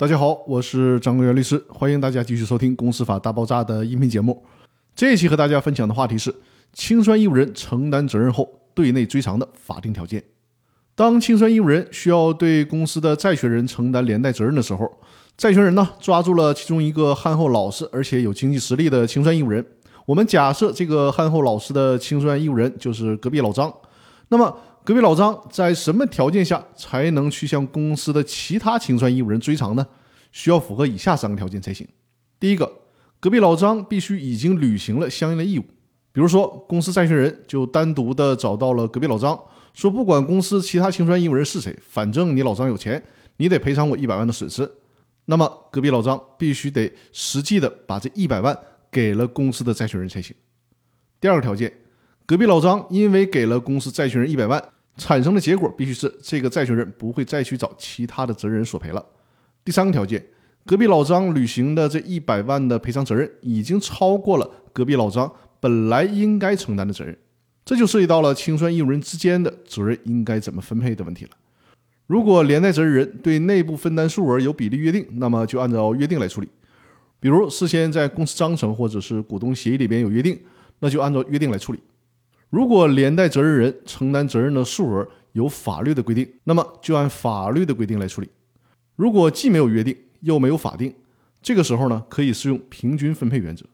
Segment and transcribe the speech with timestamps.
[0.00, 4.42] 大家好，我是张国元律师，欢迎大家继续收听《公司法大爆炸》的音频节目。
[4.96, 6.34] 这一期和大家分享的话题是
[6.72, 10.24] 清算义务人承担责任后对内追偿的法定条件。
[10.94, 14.90] 当清算义务人需要对公司的债权人承担连带责任的时候，
[15.36, 19.62] 债权人呢抓住了其中一个憨厚老实而且有经济实力的清算义务人。
[20.06, 23.70] 我们假设这个憨厚老实的清算义务人就是隔壁老张，
[24.28, 24.56] 那么。
[24.90, 29.86] 隔壁老张在什么条件下才能去向公司的其他清算义务人追偿呢？
[30.32, 31.86] 需要符合以下三个条件才行。
[32.40, 32.68] 第一个，
[33.20, 35.62] 隔壁老张必须已经履行了相应的义务，
[36.10, 39.40] 比如说公司债权人就单独的找到了隔壁老张，
[39.74, 43.00] 说不管公司其他清算义务人是谁，反正你老张有钱，
[43.36, 44.68] 你得赔偿我一百万的损失。
[45.26, 48.58] 那么隔壁老张必须得实际的把这一百万
[48.90, 50.34] 给了公司的债权人才行。
[51.20, 51.72] 第二个条件。
[52.26, 54.62] 隔壁老张因为给了公司债权人一百万，
[55.00, 59.02] 产生的结果必须是这个债权人不会再去找其他的责任人索赔了。
[59.64, 60.22] 第三个条件，
[60.66, 67.16] 隔壁老张履行的这一百万的赔偿责任已经超过了隔壁老张本来应该承担的责任，
[67.64, 71.30] 这就涉及到了清算义务人之间的责任应该怎么分配的问题了。
[72.06, 76.48] 如果连带责任人对内部分担数额有比例约定，那么就按照约定来处理。
[77.18, 80.38] 比如事先在公司章程或者是股东协议里边有约定，
[80.80, 81.80] 那就按照约定来处理。
[82.50, 88.28] 如果连带责任人承担责任的数额有法律的规定，那么就按法律的规定来处理。
[88.96, 90.92] 如果既没有约定又没有法定，
[91.40, 93.64] 这个时候呢，可以适用平均分配原则。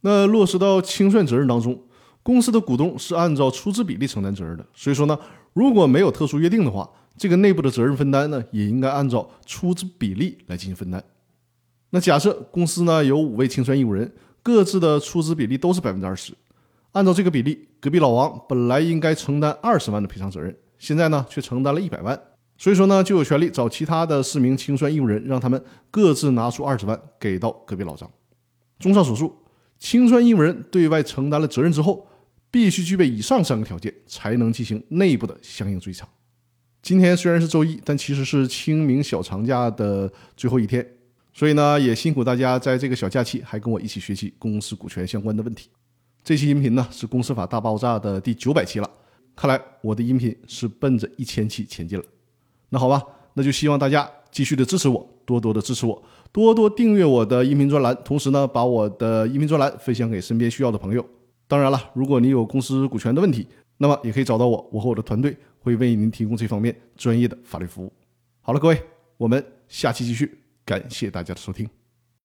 [0.00, 1.80] 那落实到清算责任当中，
[2.22, 4.66] 公司的股东是按照出资比例承担责任的。
[4.74, 5.18] 所以说呢，
[5.52, 11.04] 如果没有特殊约定的话，这个内部的责任分担呢，也应该按照出资比例来进行分担。
[11.90, 14.10] 那假设公司呢有五位清算义务人，
[14.42, 16.32] 各自的出资比例都是百分之二十。
[16.94, 22.18] 按照这个比例，隔壁老王本来应该承担二十万的赔偿责任，现在呢却承担了一百万，
[22.56, 28.08] 所以说呢就有权利找其他的四名清算义务人，让他们各自拿出二十万给到隔壁老张。
[28.78, 29.36] 综上所述，
[29.76, 32.06] 清算义务人对外承担了责任之后，
[32.48, 36.08] 必须具备以上三个条件，才能进行内部的相应追偿。
[36.80, 40.88] 今天虽然是周一，但其实是清明小长假的最后一天，
[41.32, 45.70] 所以呢也辛苦大家在这个小假期还跟我一起学习公司股权相关的问题。
[46.24, 48.90] 这期音频呢是《公司法大爆炸》的第九百期了，
[49.36, 52.04] 看来我的音频是奔着一千期前进了。
[52.70, 53.02] 那好吧，
[53.34, 56.02] 那就希望大家继续的支持我，多多的支持我，
[56.32, 61.06] 多多订阅我的音频专栏，同时呢把我的音频专栏分享给身边需要的朋友。
[61.46, 63.46] 当然了，如果你有公司股权的问题，
[63.76, 67.92] 那么也可以找到我，我和我的团队会为您提供这方面专业的法律服务。
[68.40, 68.82] 好了，各位，
[69.18, 71.68] 我们下期继续，感谢大家的收听。